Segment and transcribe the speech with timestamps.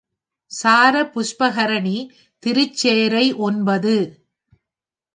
[0.51, 1.97] சார புஷ்கரணி
[2.43, 3.95] திருச்சேறை ஒன்பது.